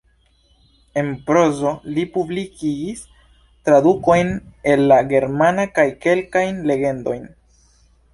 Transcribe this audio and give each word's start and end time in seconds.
En 0.99 1.09
prozo 1.25 1.73
li 1.97 2.05
publikigis 2.15 3.03
tradukojn 3.69 4.31
el 4.73 4.83
la 4.93 4.97
germana 5.13 5.67
kaj 5.77 5.87
kelkajn 6.07 6.59
legendojn. 6.73 7.23